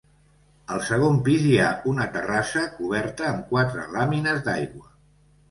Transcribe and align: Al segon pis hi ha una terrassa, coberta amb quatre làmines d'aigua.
Al 0.75 0.79
segon 0.85 1.19
pis 1.27 1.45
hi 1.49 1.51
ha 1.65 1.67
una 1.91 2.07
terrassa, 2.15 2.65
coberta 2.79 3.29
amb 3.35 3.45
quatre 3.53 3.87
làmines 3.99 4.43
d'aigua. 4.51 4.91